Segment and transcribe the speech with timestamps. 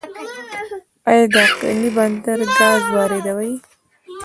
[1.09, 3.53] آیا د اقینې بندر ګاز واردوي؟